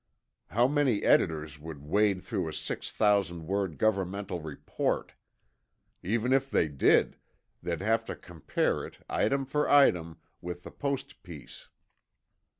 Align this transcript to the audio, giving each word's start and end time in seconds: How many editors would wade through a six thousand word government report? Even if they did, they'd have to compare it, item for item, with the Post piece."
How 0.47 0.67
many 0.67 1.03
editors 1.03 1.59
would 1.59 1.83
wade 1.83 2.23
through 2.23 2.47
a 2.47 2.53
six 2.55 2.89
thousand 2.89 3.45
word 3.45 3.77
government 3.77 4.31
report? 4.31 5.13
Even 6.01 6.33
if 6.33 6.49
they 6.49 6.67
did, 6.69 7.17
they'd 7.61 7.81
have 7.81 8.03
to 8.05 8.15
compare 8.15 8.83
it, 8.83 8.97
item 9.07 9.45
for 9.45 9.69
item, 9.69 10.17
with 10.41 10.63
the 10.63 10.71
Post 10.71 11.21
piece." 11.21 11.67